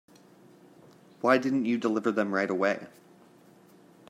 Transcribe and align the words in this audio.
Why 1.19 1.37
didn't 1.37 1.65
you 1.65 1.77
deliver 1.77 2.11
them 2.11 2.33
right 2.33 2.49
away? 2.49 2.87